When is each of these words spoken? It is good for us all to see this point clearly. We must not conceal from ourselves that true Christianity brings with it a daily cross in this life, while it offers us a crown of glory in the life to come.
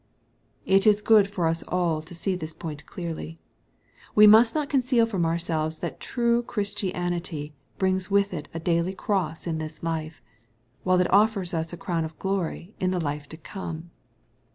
It 0.65 0.87
is 0.87 0.99
good 0.99 1.29
for 1.29 1.45
us 1.45 1.61
all 1.67 2.01
to 2.01 2.15
see 2.15 2.35
this 2.35 2.55
point 2.55 2.87
clearly. 2.87 3.37
We 4.15 4.25
must 4.25 4.55
not 4.55 4.67
conceal 4.67 5.05
from 5.05 5.27
ourselves 5.27 5.77
that 5.77 5.99
true 5.99 6.41
Christianity 6.41 7.53
brings 7.77 8.09
with 8.09 8.33
it 8.33 8.47
a 8.51 8.59
daily 8.59 8.95
cross 8.95 9.45
in 9.45 9.59
this 9.59 9.83
life, 9.83 10.23
while 10.81 10.99
it 11.01 11.13
offers 11.13 11.53
us 11.53 11.71
a 11.71 11.77
crown 11.77 12.03
of 12.03 12.17
glory 12.17 12.73
in 12.79 12.89
the 12.89 12.99
life 12.99 13.29
to 13.29 13.37
come. 13.37 13.91